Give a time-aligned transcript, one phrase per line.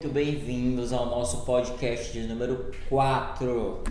[0.00, 3.82] Muito bem-vindos ao nosso podcast de número 4.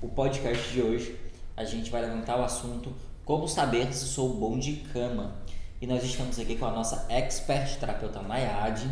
[0.00, 1.16] O podcast de hoje
[1.56, 2.92] a gente vai levantar o assunto
[3.24, 5.36] Como saber se sou bom de cama.
[5.80, 8.90] E nós estamos aqui com a nossa expert terapeuta Nayade.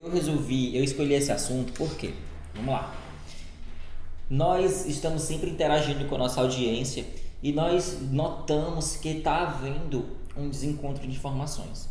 [0.00, 2.14] Eu resolvi, eu escolhi esse assunto porque,
[2.54, 2.94] vamos lá.
[4.30, 7.04] Nós estamos sempre interagindo com a nossa audiência
[7.42, 11.90] e nós notamos que está havendo um desencontro de informações.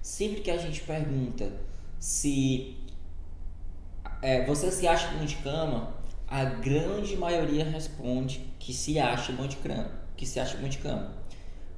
[0.00, 1.74] Sempre que a gente pergunta
[2.04, 2.76] se
[4.20, 5.94] é, você se acha bom de cama,
[6.28, 10.76] a grande maioria responde que se acha bom de cama, que se acha bom de
[10.76, 11.12] cama.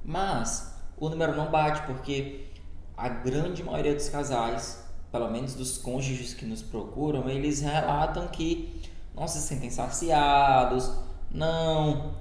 [0.05, 2.49] Mas o número não bate porque
[2.97, 8.83] a grande maioria dos casais, pelo menos dos cônjuges que nos procuram, eles relatam que
[9.15, 10.91] não se sentem saciados,
[11.31, 12.17] não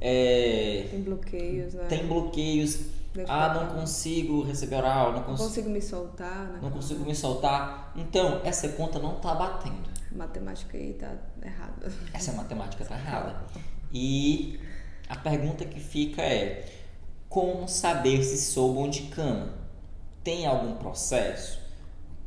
[0.00, 1.86] é, tem bloqueios, né?
[1.88, 5.40] Tem bloqueios ah, não consigo receber oral, não, cons...
[5.40, 6.48] não consigo me soltar.
[6.48, 6.58] Né?
[6.62, 7.92] Não consigo me soltar.
[7.96, 9.88] Então, essa conta não tá batendo.
[10.12, 11.92] A matemática aí tá errada.
[12.12, 13.42] Essa matemática tá errada.
[13.92, 14.60] E
[15.08, 16.68] a pergunta que fica é:
[17.28, 19.54] como saber se sou bom de cama?
[20.22, 21.58] Tem algum processo?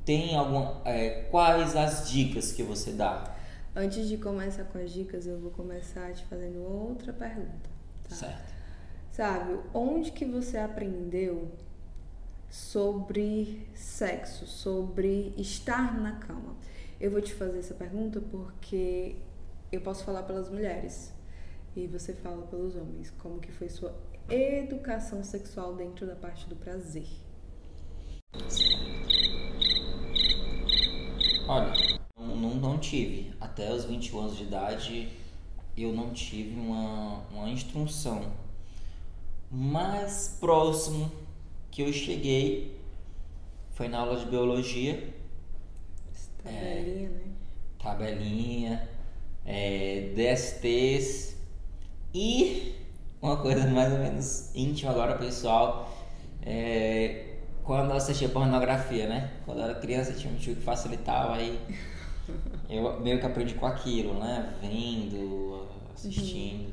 [0.04, 0.82] Tem algum.
[0.86, 3.36] É, quais as dicas que você dá?
[3.76, 7.70] Antes de começar com as dicas, eu vou começar te fazendo outra pergunta.
[8.10, 8.16] Tá?
[8.16, 8.61] Certo.
[9.12, 11.52] Sabe, onde que você aprendeu
[12.50, 16.56] sobre sexo, sobre estar na cama?
[16.98, 19.18] Eu vou te fazer essa pergunta porque
[19.70, 21.14] eu posso falar pelas mulheres
[21.76, 23.12] e você fala pelos homens.
[23.18, 23.94] Como que foi sua
[24.30, 27.08] educação sexual dentro da parte do prazer?
[31.50, 31.74] Olha,
[32.18, 33.34] não, não tive.
[33.42, 35.10] Até os 21 anos de idade,
[35.76, 38.50] eu não tive uma, uma instrução
[39.52, 41.12] mais próximo
[41.70, 42.80] que eu cheguei
[43.72, 45.14] foi na aula de biologia.
[46.44, 47.22] Tabelinha, é, né?
[47.82, 48.90] Tabelinha,
[49.46, 51.36] é, DSTs
[52.14, 52.76] e
[53.22, 55.92] uma coisa mais ou menos íntima agora, pessoal.
[56.44, 59.32] É, quando eu assistia pornografia, né?
[59.46, 61.60] Quando eu era criança tinha um tio que facilitava aí.
[62.70, 64.54] Eu meio que aprendi com aquilo, né?
[64.62, 66.68] Vendo, assistindo.
[66.68, 66.71] Uhum.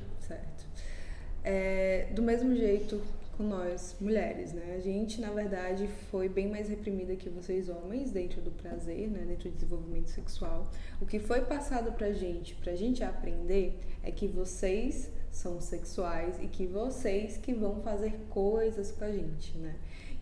[1.50, 3.00] É, do mesmo jeito
[3.34, 4.74] com nós, mulheres, né?
[4.76, 9.24] A gente, na verdade, foi bem mais reprimida que vocês homens dentro do prazer, né?
[9.26, 10.70] Dentro do desenvolvimento sexual.
[11.00, 16.48] O que foi passado pra gente, pra gente aprender, é que vocês são sexuais e
[16.48, 19.74] que vocês que vão fazer coisas com a gente, né?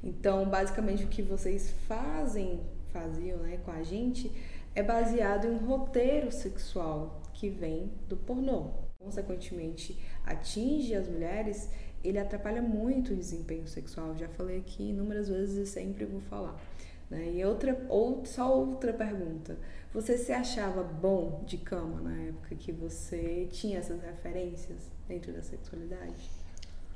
[0.04, 2.60] Então, basicamente, o que vocês fazem,
[2.92, 4.30] faziam, né, com a gente,
[4.76, 11.70] é baseado em um roteiro sexual que vem do pornô consequentemente atinge as mulheres,
[12.04, 14.16] ele atrapalha muito o desempenho sexual.
[14.16, 16.60] Já falei aqui inúmeras vezes e sempre vou falar.
[17.08, 17.32] Né?
[17.34, 19.56] E outra, ou, só outra pergunta.
[19.94, 25.42] Você se achava bom de cama na época que você tinha essas referências dentro da
[25.42, 26.28] sexualidade?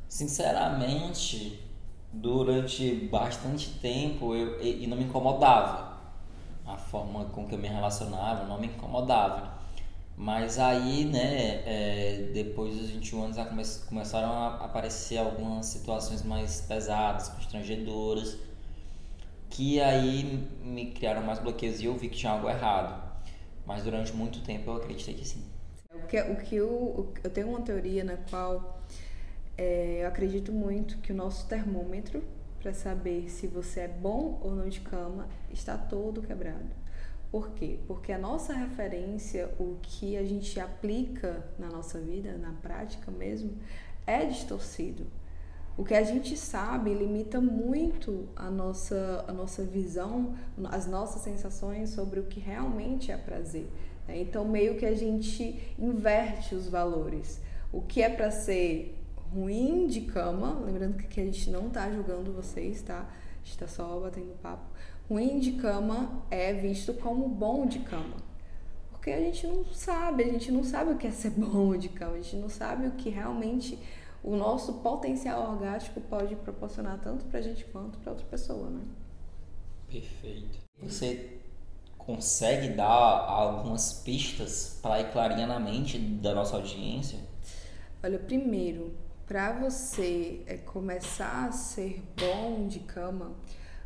[0.08, 1.62] Sinceramente,
[2.12, 5.98] durante bastante tempo eu, e não me incomodava.
[6.66, 9.60] A forma com que eu me relacionava não me incomodava.
[10.20, 16.60] Mas aí, né, é, depois dos 21 anos come começaram a aparecer algumas situações mais
[16.60, 18.36] pesadas, constrangedoras,
[19.48, 23.02] que aí me criaram mais bloqueios e eu vi que tinha algo errado.
[23.64, 25.42] Mas durante muito tempo eu acreditei que sim.
[25.90, 28.84] O que, o que eu, eu tenho uma teoria na qual
[29.56, 32.22] é, eu acredito muito que o nosso termômetro
[32.60, 36.68] para saber se você é bom ou não de cama está todo quebrado.
[37.30, 37.78] Por quê?
[37.86, 43.52] Porque a nossa referência, o que a gente aplica na nossa vida, na prática mesmo,
[44.06, 45.06] é distorcido.
[45.76, 51.90] O que a gente sabe limita muito a nossa, a nossa visão, as nossas sensações
[51.90, 53.68] sobre o que realmente é prazer.
[54.06, 54.20] Né?
[54.20, 57.40] Então, meio que a gente inverte os valores.
[57.72, 59.00] O que é para ser
[59.32, 63.08] ruim de cama, lembrando que a gente não está julgando vocês, tá?
[63.42, 64.64] A gente está só batendo papo
[65.10, 68.16] ruim de cama é visto como bom de cama.
[68.92, 71.88] Porque a gente não sabe, a gente não sabe o que é ser bom de
[71.88, 73.76] cama, a gente não sabe o que realmente
[74.22, 78.82] o nosso potencial orgástico pode proporcionar tanto pra gente quanto pra outra pessoa, né?
[79.88, 80.58] Perfeito.
[80.80, 81.38] Você
[81.98, 87.18] consegue dar algumas pistas para ir clarinha na mente da nossa audiência?
[88.02, 88.94] Olha, primeiro,
[89.30, 93.30] para você é, começar a ser bom de cama,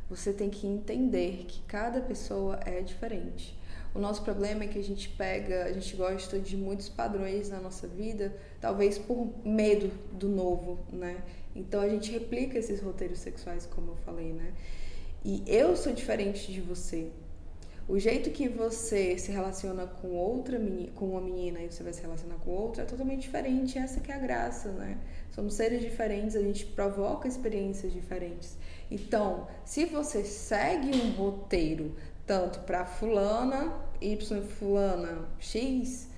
[0.08, 3.54] você tem que entender que cada pessoa é diferente.
[3.94, 7.60] O nosso problema é que a gente pega, a gente gosta de muitos padrões na
[7.60, 11.22] nossa vida, talvez por medo do novo, né?
[11.54, 14.50] Então a gente replica esses roteiros sexuais, como eu falei, né?
[15.22, 17.10] E eu sou diferente de você.
[17.86, 21.92] O jeito que você se relaciona com outra menina, com uma menina e você vai
[21.92, 23.78] se relacionar com outra é totalmente diferente.
[23.78, 24.98] Essa que é a graça, né?
[25.30, 28.56] Somos seres diferentes, a gente provoca experiências diferentes.
[28.90, 31.94] Então, se você segue um roteiro
[32.26, 33.70] tanto para fulana
[34.00, 36.08] Y fulana X,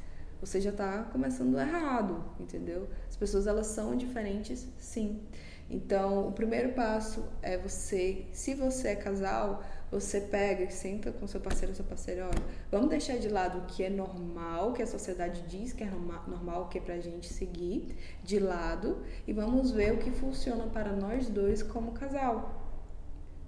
[0.41, 2.89] você já está começando errado, entendeu?
[3.09, 5.21] As pessoas elas são diferentes, sim.
[5.69, 11.27] Então, o primeiro passo é você, se você é casal, você pega e senta com
[11.27, 14.83] seu parceiro ou sua parceira, olha, vamos deixar de lado o que é normal, que
[14.83, 19.71] a sociedade diz que é normal, que é pra gente seguir de lado, e vamos
[19.71, 22.63] ver o que funciona para nós dois como casal.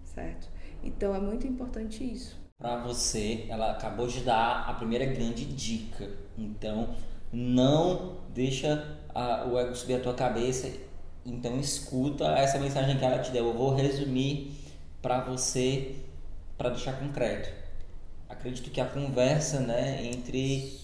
[0.04, 0.48] Certo?
[0.82, 2.38] Então é muito importante isso.
[2.58, 6.10] Para você, ela acabou de dar a primeira grande dica.
[6.36, 6.92] Então,
[7.32, 10.68] não deixa a, o ego subir a tua cabeça.
[11.24, 13.46] Então, escuta essa mensagem que ela te deu.
[13.46, 14.52] Eu vou resumir
[15.00, 15.94] para você
[16.58, 17.48] para deixar concreto.
[18.28, 20.76] Acredito que a conversa, né, entre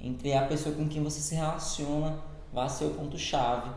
[0.00, 2.18] entre a pessoa com quem você se relaciona
[2.52, 3.70] vai ser o ponto chave.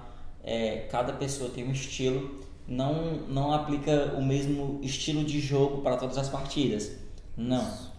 [0.44, 5.98] É, cada pessoa tem um estilo, não não aplica o mesmo estilo de jogo para
[5.98, 6.92] todas as partidas.
[7.38, 7.96] Não.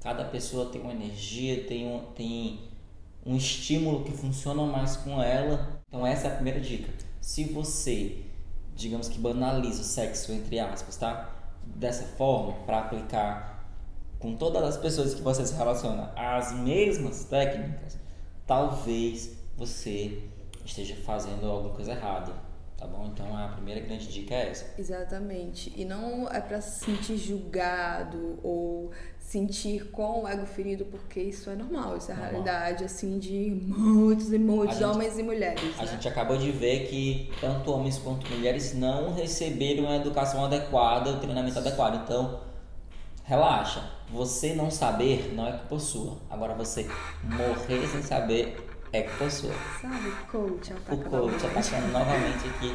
[0.00, 2.60] Cada pessoa tem uma energia, tem um, tem
[3.24, 5.82] um estímulo que funciona mais com ela.
[5.88, 6.90] Então essa é a primeira dica.
[7.20, 8.22] Se você,
[8.74, 11.35] digamos que banaliza o sexo entre aspas, tá?
[11.74, 13.56] Dessa forma para aplicar
[14.18, 17.98] com todas as pessoas que você se relaciona as mesmas técnicas,
[18.46, 20.22] talvez você
[20.64, 22.32] esteja fazendo alguma coisa errada,
[22.76, 23.06] tá bom?
[23.06, 24.74] Então a primeira grande dica é essa.
[24.78, 25.72] Exatamente.
[25.76, 28.90] E não é para se sentir julgado ou
[29.26, 32.44] sentir com o ego ferido, porque isso é normal, isso é a normal.
[32.44, 35.74] realidade assim de muitos e muitos homens e mulheres.
[35.78, 35.90] A né?
[35.90, 41.18] gente acabou de ver que tanto homens quanto mulheres não receberam a educação adequada, o
[41.18, 42.02] treinamento adequado.
[42.04, 42.40] Então,
[43.24, 43.96] relaxa.
[44.12, 46.18] Você não saber não é culpa sua.
[46.30, 46.88] Agora você
[47.24, 48.56] morrer sem saber
[48.92, 49.52] é culpa sua.
[49.82, 52.72] Sabe, coach, o coach atacando novamente aqui.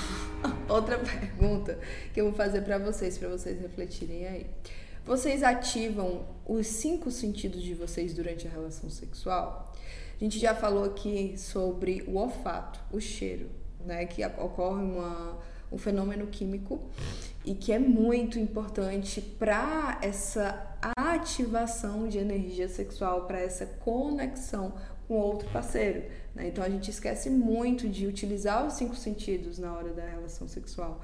[0.66, 1.78] Outra pergunta
[2.14, 4.46] que eu vou fazer para vocês, para vocês refletirem aí.
[5.04, 9.70] Vocês ativam os cinco sentidos de vocês durante a relação sexual?
[10.18, 13.50] A gente já falou aqui sobre o olfato, o cheiro,
[13.84, 14.06] né?
[14.06, 15.38] Que ocorre uma,
[15.70, 16.80] um fenômeno químico
[17.44, 24.72] e que é muito importante para essa ativação de energia sexual, para essa conexão
[25.06, 26.04] com outro parceiro.
[26.34, 26.48] Né?
[26.48, 31.02] Então a gente esquece muito de utilizar os cinco sentidos na hora da relação sexual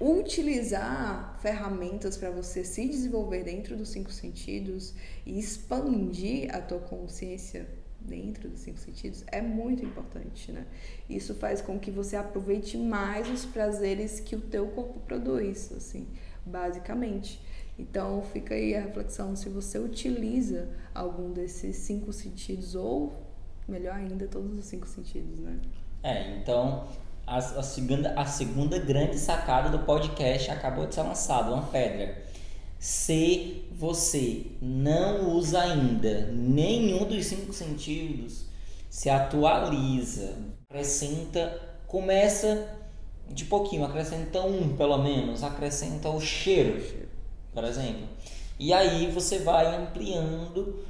[0.00, 4.94] utilizar ferramentas para você se desenvolver dentro dos cinco sentidos
[5.24, 7.66] e expandir a tua consciência
[8.00, 10.66] dentro dos cinco sentidos é muito importante, né?
[11.08, 16.06] Isso faz com que você aproveite mais os prazeres que o teu corpo produz, assim,
[16.44, 17.40] basicamente.
[17.78, 23.12] Então fica aí a reflexão se você utiliza algum desses cinco sentidos ou
[23.66, 25.58] melhor ainda todos os cinco sentidos, né?
[26.02, 26.86] É, então
[27.26, 32.24] a, a, segunda, a segunda grande sacada do podcast acabou de ser lançada, uma pedra.
[32.78, 38.46] Se você não usa ainda nenhum dos cinco sentidos,
[38.88, 40.36] se atualiza,
[40.68, 42.68] acrescenta, começa
[43.28, 46.80] de pouquinho, acrescenta um pelo menos, acrescenta o cheiro,
[47.52, 48.06] por exemplo.
[48.58, 50.84] E aí você vai ampliando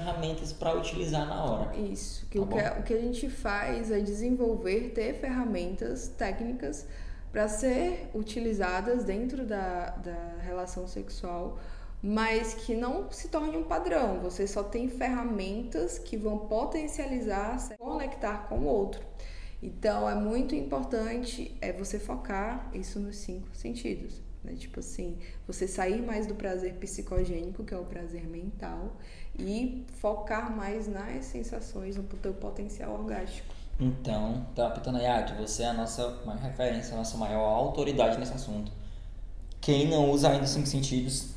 [0.00, 1.76] ferramentas para utilizar na hora.
[1.76, 2.26] Isso.
[2.30, 6.86] Que tá o, que, o que a gente faz é desenvolver, ter ferramentas técnicas
[7.30, 11.58] para ser utilizadas dentro da, da relação sexual,
[12.02, 14.20] mas que não se torne um padrão.
[14.20, 19.02] Você só tem ferramentas que vão potencializar, se conectar com o outro.
[19.62, 24.22] Então é muito importante é você focar isso nos cinco sentidos.
[24.42, 24.54] Né?
[24.56, 28.96] Tipo assim, você sair mais do prazer psicogênico, que é o prazer mental,
[29.38, 33.54] e focar mais nas sensações, no teu potencial orgástico.
[33.78, 38.70] Então, Terapeuta Nayade, você é a nossa maior referência, a nossa maior autoridade nesse assunto.
[39.60, 41.30] Quem não usa ainda os cinco sentidos,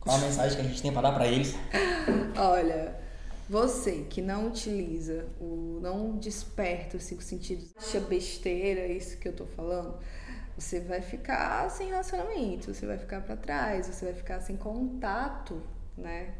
[0.00, 1.54] qual a mensagem que a gente tem para dar para eles?
[2.36, 2.96] Olha,
[3.48, 9.32] você que não utiliza, o, não desperta os cinco sentidos, acha besteira isso que eu
[9.32, 9.94] tô falando,
[10.56, 15.62] você vai ficar sem relacionamento, você vai ficar para trás, você vai ficar sem contato,
[15.96, 16.34] né?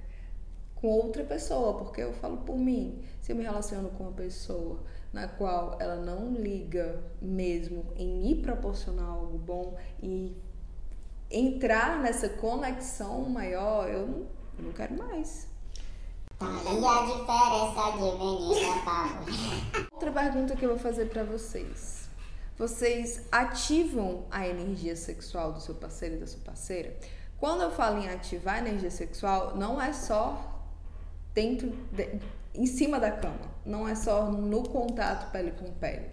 [0.75, 4.81] Com outra pessoa, porque eu falo por mim, se eu me relaciono com uma pessoa
[5.13, 10.35] na qual ela não liga mesmo em me proporcionar algo bom e
[11.31, 14.27] entrar nessa conexão maior, eu não,
[14.59, 15.47] eu não quero mais.
[16.39, 19.27] Tá aí a diferença de menina, Pablo.
[19.93, 22.06] Outra pergunta que eu vou fazer para vocês
[22.59, 26.97] vocês ativam a energia sexual do seu parceiro e da sua parceira?
[27.39, 30.65] Quando eu falo em ativar a energia sexual, não é só
[31.35, 32.19] dentro, de,
[32.55, 36.07] em cima da cama, não é só no contato pele com pele,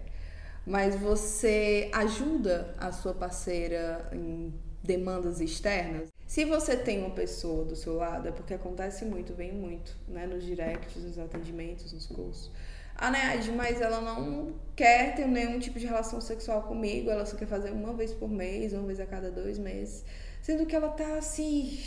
[0.66, 6.12] mas você ajuda a sua parceira em demandas externas.
[6.26, 10.26] Se você tem uma pessoa do seu lado, é porque acontece muito, vem muito, né,
[10.26, 12.50] nos directs, nos atendimentos, nos cursos.
[12.96, 17.36] Ah, né, mas ela não quer ter nenhum tipo de relação sexual comigo, ela só
[17.36, 20.04] quer fazer uma vez por mês, uma vez a cada dois meses.
[20.40, 21.78] Sendo que ela tá assim,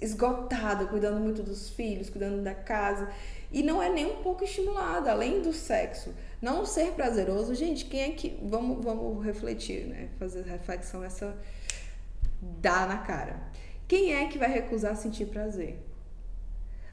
[0.00, 3.10] esgotada, cuidando muito dos filhos, cuidando da casa.
[3.50, 6.14] E não é nem um pouco estimulada, além do sexo.
[6.40, 8.38] Não ser prazeroso, gente, quem é que.
[8.42, 10.08] Vamos, vamos refletir, né?
[10.18, 11.36] Fazer reflexão, essa
[12.40, 13.40] dá na cara.
[13.88, 15.78] Quem é que vai recusar sentir prazer?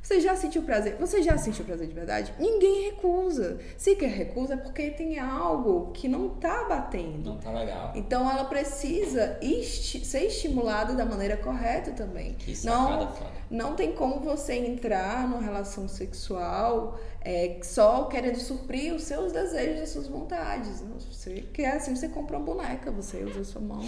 [0.05, 0.97] Você já sentiu prazer?
[0.99, 2.31] Você já sentiu prazer de verdade?
[2.37, 3.59] Ninguém recusa.
[3.75, 7.31] Se quer recusa é porque tem algo que não tá batendo.
[7.31, 7.91] Não tá legal.
[7.95, 12.35] Então ela precisa esti ser estimulada da maneira correta também.
[12.35, 13.31] Que não, foda.
[13.49, 19.81] não tem como você entrar numa relação sexual é, só querendo suprir os seus desejos,
[19.81, 20.83] as suas vontades.
[21.11, 23.81] Você quer assim, você compra uma boneca, você usa a sua mão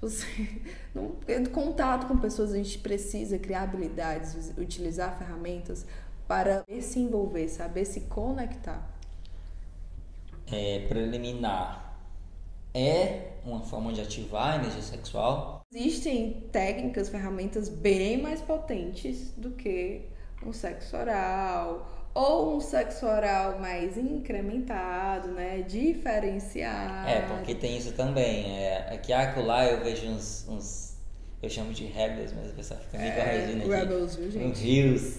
[0.00, 0.26] você
[0.94, 1.16] não
[1.52, 5.86] contato com pessoas a gente precisa criar habilidades, utilizar ferramentas
[6.26, 8.88] para se envolver, saber se conectar.
[10.50, 11.98] É, preliminar
[12.72, 15.62] é uma forma de ativar a energia sexual.
[15.72, 20.08] Existem técnicas, ferramentas bem mais potentes do que
[20.44, 25.62] um sexo oral ou um sexo oral mais incrementado, né?
[25.62, 27.08] Diferenciado.
[27.08, 28.58] É, porque tem isso também.
[28.58, 30.90] É, aqui acolá eu vejo uns, uns.
[31.42, 33.68] Eu chamo de rebels, mas a pessoa fica me É, corrigindo aqui.
[33.70, 34.44] rebels, viu, gente?
[34.46, 35.18] Uns rios.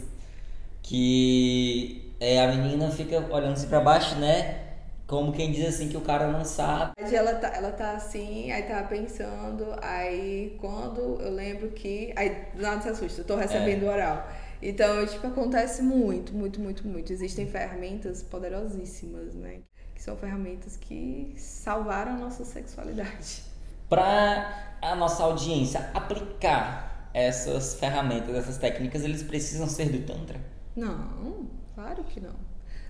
[0.83, 4.59] Que é, a menina fica olhando assim pra baixo, né?
[5.07, 6.93] Como quem diz assim que o cara não sabe.
[6.97, 12.13] Ela tá, ela tá assim, aí tá pensando, aí quando eu lembro que.
[12.15, 14.25] Aí do nada se assusta, eu tô recebendo oral.
[14.61, 17.11] Então, tipo, acontece muito, muito, muito, muito.
[17.11, 19.61] Existem ferramentas poderosíssimas, né?
[19.95, 23.43] Que são ferramentas que salvaram a nossa sexualidade.
[23.89, 30.39] Para a nossa audiência aplicar essas ferramentas, essas técnicas, eles precisam ser do Tantra.
[30.75, 32.35] Não, claro que não.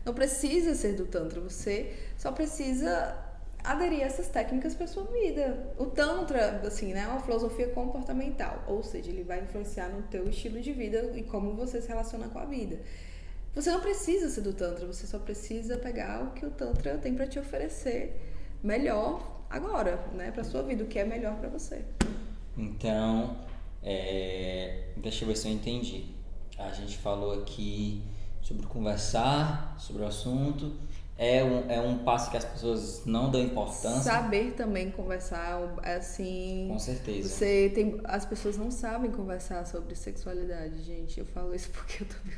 [0.06, 3.16] Não precisa ser do Tantra, você só precisa
[3.64, 5.74] aderir essas técnicas para sua vida.
[5.78, 10.28] O Tantra, assim, né, é uma filosofia comportamental, ou seja, ele vai influenciar no teu
[10.30, 12.80] estilo de vida e como você se relaciona com a vida.
[13.54, 17.14] Você não precisa ser do Tantra, você só precisa pegar o que o Tantra tem
[17.14, 18.20] para te oferecer
[18.64, 21.84] melhor agora, né, para sua vida, o que é melhor para você.
[22.58, 23.38] Então,
[23.84, 26.06] é, deixa eu ver se eu entendi.
[26.58, 28.02] A gente falou aqui
[28.42, 30.74] sobre conversar sobre o assunto.
[31.24, 34.12] É um, é um passo que as pessoas não dão importância.
[34.12, 36.68] Saber também conversar, assim.
[36.68, 37.30] Com certeza.
[37.30, 41.20] Você tem, as pessoas não sabem conversar sobre sexualidade, gente.
[41.20, 42.38] Eu falo isso porque eu também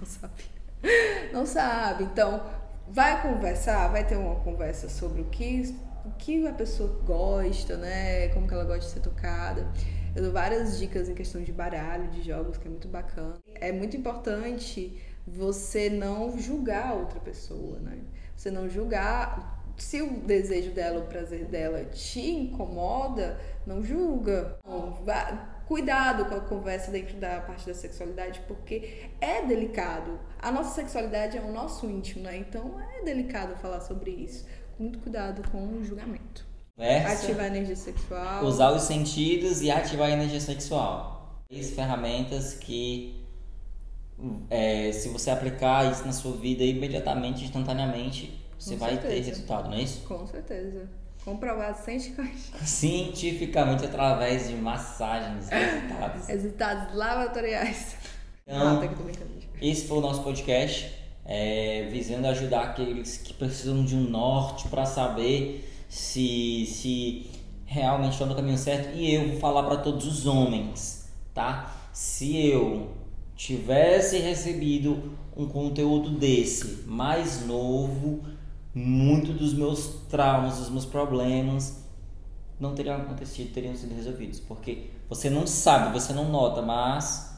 [0.00, 0.62] não sabia.
[1.32, 2.04] Não sabe.
[2.04, 2.42] Então,
[2.88, 8.28] vai conversar, vai ter uma conversa sobre o que, o que a pessoa gosta, né?
[8.28, 9.70] Como que ela gosta de ser tocada.
[10.16, 13.34] Eu dou várias dicas em questão de baralho, de jogos, que é muito bacana.
[13.54, 17.98] É muito importante você não julgar a outra pessoa, né?
[18.36, 19.60] Você não julgar.
[19.76, 24.58] Se o desejo dela, o prazer dela te incomoda, não julga.
[24.66, 30.18] Não, vá- Cuidado com a conversa dentro da parte da sexualidade, porque é delicado.
[30.38, 32.36] A nossa sexualidade é o nosso íntimo, né?
[32.36, 34.44] Então é delicado falar sobre isso.
[34.78, 36.44] Muito cuidado com o julgamento.
[36.76, 38.44] Conversa, Ativar a energia sexual.
[38.44, 41.42] usar os sentidos e ativar a energia sexual.
[41.48, 43.21] Três ferramentas que,
[44.50, 49.28] é, se você aplicar isso na sua vida imediatamente, instantaneamente, você Com vai ter certeza.
[49.30, 50.02] resultado, não é isso?
[50.06, 50.88] Com certeza.
[51.24, 52.50] Comprovado cientificamente.
[52.66, 56.26] Cientificamente, através de massagens, resultados.
[56.26, 57.96] Resultados laboratoriais.
[58.44, 59.30] Então, Ah, tá brincando.
[59.60, 60.92] Esse foi o nosso podcast,
[61.24, 67.30] é, visando ajudar aqueles que precisam de um norte para saber se, se
[67.64, 68.96] realmente estão no caminho certo.
[68.96, 71.72] E eu vou falar para todos os homens, tá?
[71.92, 72.90] Se eu
[73.44, 78.20] tivesse recebido um conteúdo desse mais novo,
[78.72, 81.82] muito dos meus traumas, dos meus problemas
[82.60, 87.36] não teriam acontecido, teriam sido resolvidos, porque você não sabe, você não nota, mas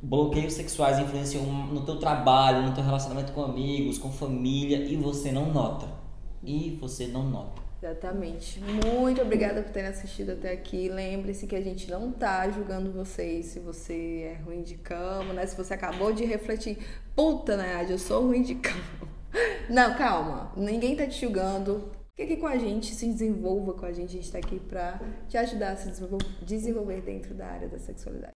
[0.00, 5.32] bloqueios sexuais influenciam no teu trabalho, no teu relacionamento com amigos, com família e você
[5.32, 5.88] não nota.
[6.44, 7.60] E você não nota.
[7.82, 8.60] Exatamente.
[8.60, 10.88] Muito obrigada por terem assistido até aqui.
[10.88, 15.44] Lembre-se que a gente não tá julgando vocês se você é ruim de cama, né?
[15.46, 16.78] Se você acabou de refletir,
[17.16, 19.10] puta, Nayade, eu sou ruim de cama.
[19.68, 20.52] Não, calma.
[20.56, 21.90] Ninguém tá te julgando.
[22.14, 24.10] Fica aqui com a gente, se desenvolva com a gente.
[24.10, 25.90] A gente está aqui para te ajudar a se
[26.42, 28.32] desenvolver dentro da área da sexualidade.